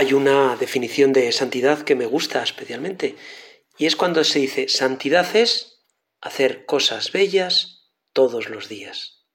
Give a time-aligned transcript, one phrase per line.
[0.00, 3.16] hay una definición de santidad que me gusta especialmente,
[3.76, 5.84] y es cuando se dice, santidad es
[6.22, 9.26] hacer cosas bellas todos los días.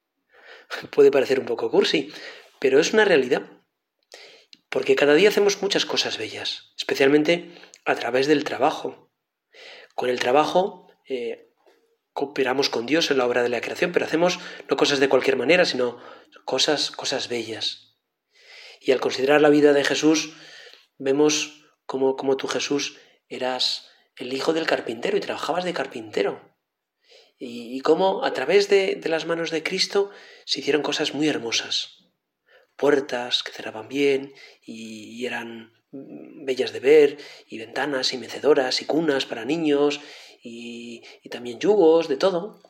[0.90, 2.12] Puede parecer un poco cursi,
[2.58, 3.44] pero es una realidad.
[4.70, 7.52] Porque cada día hacemos muchas cosas bellas, especialmente
[7.86, 9.13] a través del trabajo.
[9.94, 11.54] Con el trabajo eh,
[12.12, 15.38] cooperamos con Dios en la obra de la creación, pero hacemos no cosas de cualquier
[15.38, 16.00] manera, sino
[16.44, 18.00] cosas, cosas bellas.
[18.82, 20.34] Y al considerar la vida de Jesús,
[20.98, 22.98] vemos cómo tú, Jesús,
[23.30, 26.53] eras el hijo del carpintero y trabajabas de carpintero.
[27.38, 30.09] Y, cómo a través de, de las manos de Cristo
[30.45, 32.05] se hicieron cosas muy hermosas
[32.76, 37.17] puertas que cerraban bien y, eran bellas de ver,
[37.48, 40.02] y ventanas y mecedoras y cunas para niños
[40.44, 42.62] y, también yugos, de todo.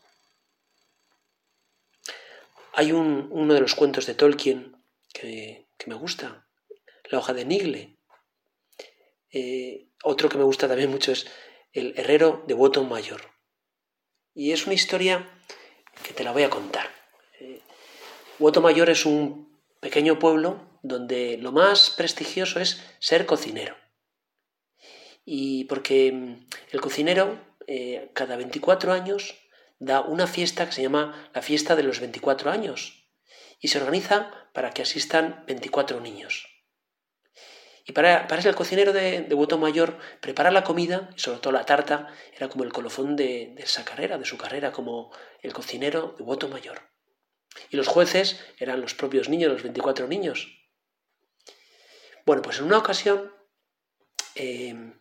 [2.73, 4.75] Hay un, uno de los cuentos de Tolkien
[5.13, 6.47] que, me gusta,
[7.09, 7.94] La hoja de Nigle.
[9.37, 11.27] Eh, otro que me gusta también mucho es
[11.73, 13.19] El herrero de Woton Mayor.
[14.33, 15.29] Y es una historia
[16.07, 16.87] que te la voy a contar.
[17.41, 17.59] Eh,
[18.39, 23.75] Mayor es un pequeño pueblo donde lo más prestigioso es ser cocinero.
[25.25, 29.35] Y porque mm, el cocinero eh, cada 24 años
[29.79, 33.05] da una fiesta que se llama la fiesta de los 24 años
[33.59, 36.54] y se organiza para que asistan 24 niños.
[37.87, 41.67] Y para, para el cocinero de, de Mayor, preparar la comida, y sobre todo la
[41.67, 45.11] tarta, era como el colofón de, de esa carrera, de su carrera como
[45.43, 46.81] el cocinero de Voto Mayor.
[47.69, 50.47] Y los jueces eran los propios niños, los 24 niños.
[52.25, 53.31] Bueno, pues en una ocasión
[54.33, 54.99] em,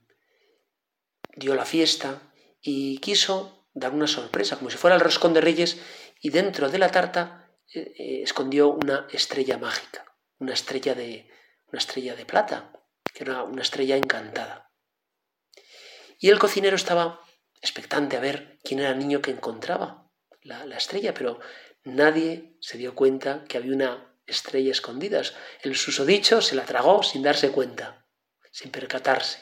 [1.35, 5.81] dio la fiesta y quiso dar una sorpresa, como si fuera el roscón de reyes,
[6.21, 10.05] y dentro de la tarta eh, eh, escondió una estrella mágica,
[10.39, 11.31] una estrella de,
[11.75, 12.73] una estrella de plata,
[13.13, 14.71] que era una estrella encantada.
[16.19, 17.21] Y el cocinero estaba
[17.61, 20.11] expectante a ver quién era el niño que encontraba
[20.43, 21.41] la, la estrella, pero
[21.85, 25.21] Nadie se dio cuenta que había una estrella escondida.
[25.63, 28.07] El susodicho se la tragó sin darse cuenta,
[28.51, 29.39] sin percatarse.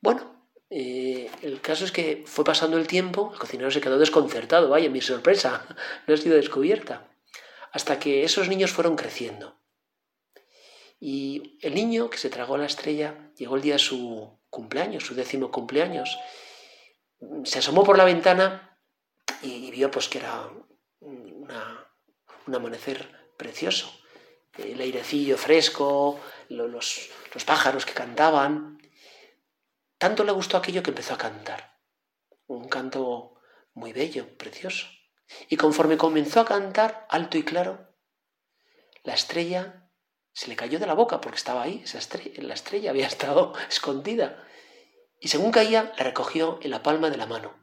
[0.00, 4.70] Bueno, eh, el caso es que fue pasando el tiempo, el cocinero se quedó desconcertado,
[4.70, 5.66] vaya, mi sorpresa,
[6.06, 7.06] no ha sido descubierta,
[7.72, 9.59] hasta que esos niños fueron creciendo.
[11.00, 15.14] Y el niño que se tragó la estrella llegó el día de su cumpleaños, su
[15.14, 16.18] décimo cumpleaños.
[17.44, 18.78] Se asomó por la ventana
[19.42, 20.46] y, vio pues que era
[21.00, 23.90] un amanecer precioso.
[24.58, 28.78] El airecillo fresco, los, los pájaros que cantaban.
[29.96, 31.78] Tanto le gustó aquello que empezó a cantar.
[32.46, 33.40] Un canto
[33.72, 34.86] muy bello, precioso.
[35.48, 37.94] Y conforme comenzó a cantar alto y claro,
[39.04, 39.89] la estrella
[40.32, 43.52] se le cayó de la boca porque estaba ahí, esa estrella, la estrella había estado
[43.68, 44.46] escondida.
[45.20, 47.54] Y según caía, la recogió en la palma de la mano.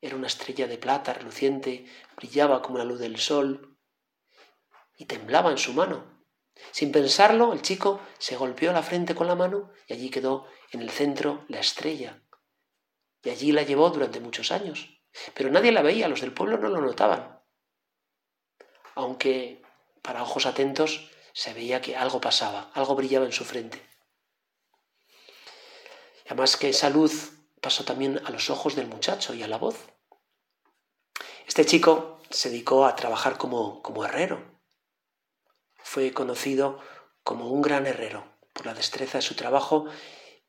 [0.00, 1.86] Era una estrella de plata reluciente,
[2.16, 3.78] brillaba como la luz del sol
[4.96, 6.24] y temblaba en su mano.
[6.72, 10.80] Sin pensarlo, el chico se golpeó la frente con la mano y allí quedó en
[10.80, 12.22] el centro la estrella.
[13.22, 15.00] Y allí la llevó durante muchos años.
[15.34, 17.40] Pero nadie la veía, los del pueblo no lo notaban.
[18.94, 19.62] Aunque
[20.02, 23.86] para ojos atentos se veía que algo pasaba, algo brillaba en su frente.
[26.24, 29.58] Y además que esa luz pasó también a los ojos del muchacho y a la
[29.58, 29.76] voz.
[31.46, 34.62] Este chico se dedicó a trabajar como, como herrero.
[35.74, 36.80] Fue conocido
[37.22, 39.84] como un gran herrero por la destreza de su trabajo,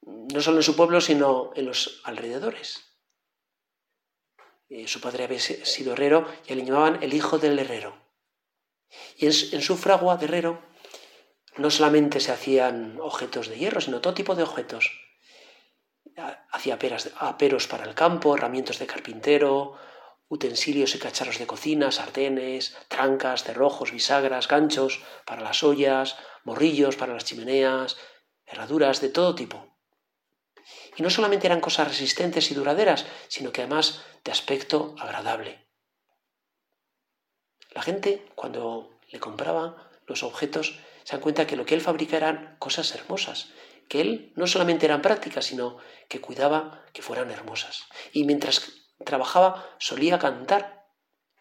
[0.03, 2.97] no solo en su pueblo, sino en los alrededores.
[4.69, 8.01] Eh, su padre había sido herrero y le llamaban el hijo del herrero.
[9.17, 10.66] Y en, en su fragua de herrero
[11.57, 14.91] no solamente se hacían objetos de hierro, sino todo tipo de objetos
[16.51, 16.78] hacía
[17.19, 19.78] aperos para el campo, herramientas de carpintero,
[20.29, 27.13] utensilios y cacharros de cocina, sartenes, trancas, cerrojos, bisagras, ganchos para las ollas, morrillos para
[27.13, 27.98] las chimeneas,
[28.45, 29.77] herraduras de todo tipo.
[30.98, 35.65] Y no solamente eran cosas resistentes y duraderas, sino que además de aspecto agradable.
[37.71, 42.18] La gente, cuando le compraba los objetos, se dan cuenta que lo que él fabrica
[42.18, 43.54] eran cosas hermosas,
[43.88, 45.77] que él no solamente eran prácticas, sino
[46.09, 47.86] que cuidaba que fueran hermosas.
[48.12, 48.74] Y mientras
[49.06, 50.86] trabajaba solía cantar.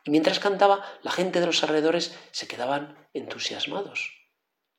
[0.05, 4.13] Y mientras cantaba, la gente de los alrededores se quedaban entusiasmados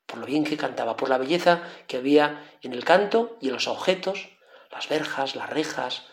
[0.06, 3.52] por lo bien que cantaba, por la belleza que había en el canto y en
[3.52, 4.30] los objetos,
[4.70, 6.06] las verjas, las rejas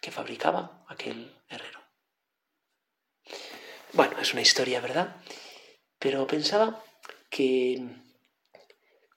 [0.00, 1.80] que fabricaba aquel herrero.
[3.92, 5.16] Bueno, es una historia, ¿verdad?
[5.98, 6.82] Pero pensaba
[7.32, 7.80] que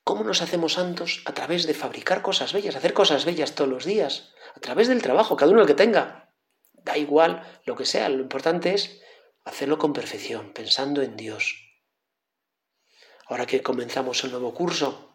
[0.08, 1.22] ¿Cómo nos hacemos santos?
[1.24, 5.02] A través de fabricar cosas bellas, hacer cosas bellas todos los días, a través del
[5.02, 6.32] trabajo, cada uno el que tenga.
[6.72, 9.02] Da igual lo que sea, lo importante es
[9.44, 11.44] hacerlo con perfección, pensando en Dios.
[13.26, 15.12] Ahora que comenzamos el nuevo curso,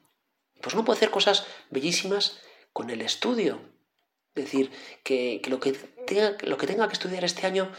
[0.61, 2.41] pues no puedo hacer cosas bellísimas
[2.73, 3.61] con el estudio.
[4.35, 4.71] Es decir,
[5.05, 7.71] que, lo, que tenga, lo que tenga que estudiar este año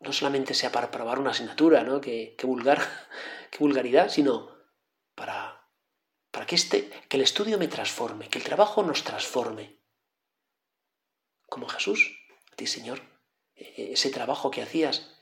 [0.00, 2.00] no solamente sea para probar una asignatura, ¿no?
[2.00, 2.80] Que, vulgar,
[3.50, 4.56] qué vulgaridad, sino
[5.14, 5.68] para,
[6.30, 9.78] para que, este, que el estudio me transforme, que el trabajo nos transforme.
[11.46, 12.16] Como Jesús,
[12.52, 13.00] a ti Señor,
[13.54, 15.14] e, ese trabajo que hacías.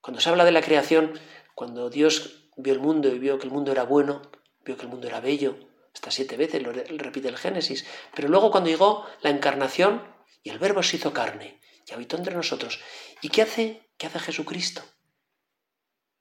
[0.00, 1.18] Cuando se habla de la creación,
[1.54, 4.22] cuando Dios vio el mundo y vio que el mundo era bueno,
[4.64, 5.58] vio que el mundo era bello,
[5.94, 10.02] hasta siete veces lo repite el Génesis, pero luego cuando llegó la encarnación
[10.42, 12.80] y el verbo se hizo carne y habitó entre nosotros,
[13.20, 13.90] ¿y qué hace?
[13.98, 14.82] ¿Qué hace Jesucristo?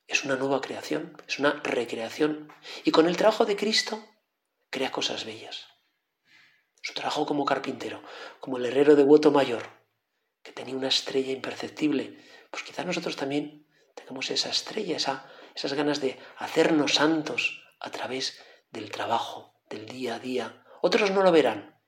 [0.08, 2.52] Es una nueva creación, es una recreación.
[2.84, 4.04] Y con el trabajo de Cristo
[4.70, 5.68] crea cosas bellas.
[6.82, 8.02] Su trabajo como carpintero,
[8.40, 9.64] como el herrero de Voto Mayor,
[10.42, 12.18] que tenía una estrella imperceptible,
[12.50, 18.90] pues quizás nosotros también tengamos esa estrella, esas ganas de hacernos santos a través del
[18.92, 20.66] trabajo, del día a día.
[20.82, 21.80] Otros no lo verán,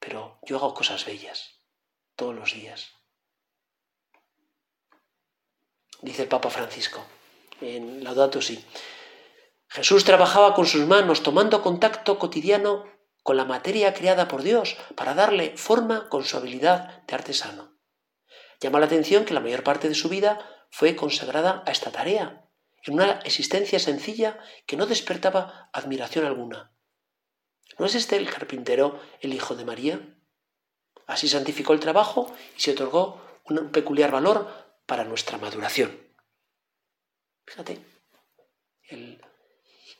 [0.00, 1.60] pero yo hago cosas bellas
[2.16, 2.92] todos los días.
[6.00, 7.04] Dice el Papa Francisco
[7.62, 8.64] en Laudato Si.
[9.68, 12.84] Jesús trabajaba con sus manos tomando contacto cotidiano
[13.22, 17.78] con la materia creada por Dios para darle forma con su habilidad de artesano.
[18.60, 20.38] Llama la atención que la mayor parte de su vida
[20.70, 22.48] fue consagrada a esta tarea,
[22.84, 26.74] en una existencia sencilla que no despertaba admiración alguna.
[27.78, 30.00] ¿No es este el carpintero, el hijo de María?
[31.06, 34.48] Así santificó el trabajo y se otorgó un peculiar valor
[34.86, 36.01] para nuestra maduración.
[37.46, 37.84] Fíjate.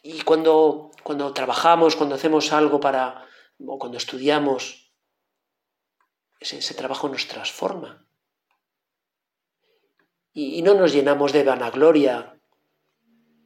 [0.03, 3.27] y cuando, cuando trabajamos, cuando hacemos algo para,
[3.67, 4.93] o cuando estudiamos,
[6.41, 8.06] ese, trabajo nos transforma.
[10.33, 12.41] Y, y no nos llenamos de vanagloria.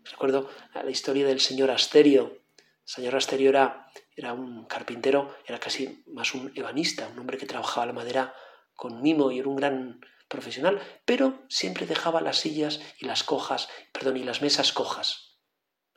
[0.04, 2.42] Recuerdo la historia del señor Asterio.
[2.58, 7.46] El señor Asterio era, era un carpintero, era casi más un ebanista, un hombre que
[7.46, 8.34] trabajaba la madera
[8.74, 13.68] con mimo y era un gran profesional, pero siempre dejaba las sillas y las cojas,
[13.92, 15.38] perdón, y las mesas cojas.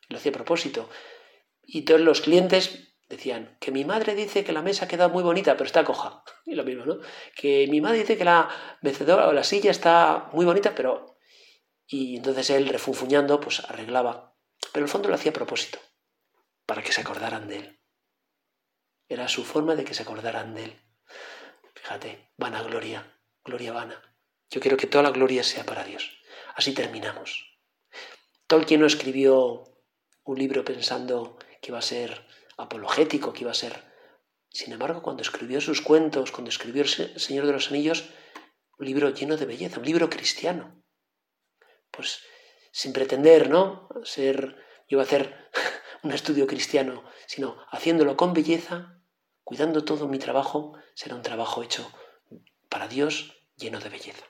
[0.08, 0.90] Lo hacía a propósito.
[1.64, 5.54] Y todos los clientes decían que mi madre dice que la mesa queda muy bonita,
[5.54, 6.24] pero está coja.
[6.46, 7.00] Y lo mismo, ¿no?
[7.36, 8.50] Que mi madre dice que la
[8.82, 11.18] mecedora o la silla está muy bonita, pero...
[11.86, 14.36] Y entonces él, refunfuñando, pues arreglaba.
[14.72, 15.80] Pero en el fondo lo hacía a propósito,
[16.66, 17.80] para que se acordaran de él.
[19.08, 20.82] Era su forma de que se acordaran de él.
[21.74, 24.09] Fíjate, vanagloria, gloria vana.
[24.50, 26.12] Yo quiero que toda la gloria sea para Dios.
[26.56, 27.58] Así terminamos.
[28.48, 29.64] Tolkien no escribió
[30.24, 32.26] un libro pensando que iba a ser
[32.58, 33.88] apologético, que iba a ser...
[34.50, 38.10] Sin embargo, cuando escribió sus cuentos, cuando escribió El Señor de los Anillos,
[38.80, 40.84] un libro lleno de belleza, un libro cristiano.
[41.92, 42.22] Pues
[42.72, 43.88] sin pretender, ¿no?
[44.04, 44.56] Ser,
[44.88, 45.52] yo iba a hacer
[46.04, 49.00] un estudio cristiano, sino haciéndolo con belleza,
[49.44, 51.92] cuidando todo mi trabajo, será un trabajo hecho
[52.70, 54.24] para Dios lleno de belleza.